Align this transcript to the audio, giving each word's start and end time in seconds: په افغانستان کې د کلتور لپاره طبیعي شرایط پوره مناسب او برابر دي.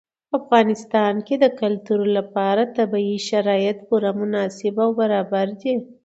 په 0.29 0.35
افغانستان 0.41 1.13
کې 1.27 1.35
د 1.43 1.45
کلتور 1.61 2.01
لپاره 2.17 2.71
طبیعي 2.77 3.17
شرایط 3.29 3.77
پوره 3.87 4.11
مناسب 4.21 4.75
او 4.83 4.89
برابر 4.99 5.47
دي. 5.61 5.73